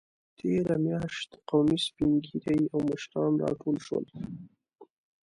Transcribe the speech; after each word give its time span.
تېره 0.37 0.75
میاشت 0.85 1.29
قومي 1.49 1.77
سپینږیري 1.87 2.59
او 2.73 2.79
مشران 2.89 3.33
راټول 3.43 3.77
شول. 3.85 4.05